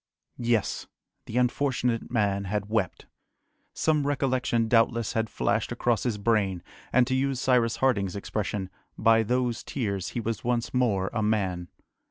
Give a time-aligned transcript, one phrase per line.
[0.39, 0.87] Yes!
[1.27, 3.05] the unfortunate man had wept!
[3.75, 9.21] Some recollection doubtless had flashed across his brain, and to use Cyrus Harding's expression, by
[9.21, 11.67] those tears he was once more a man.